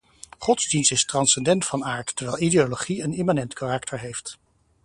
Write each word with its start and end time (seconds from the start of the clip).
Godsdienst 0.39 0.91
is 0.91 1.05
transcendent 1.05 1.65
van 1.65 1.83
aard, 1.85 2.15
terwijl 2.15 2.39
ideologie 2.41 3.03
een 3.03 3.13
immanent 3.13 3.53
karakter 3.53 3.99
heeft. 3.99 4.37